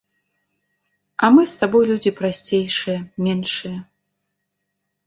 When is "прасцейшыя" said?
2.21-2.97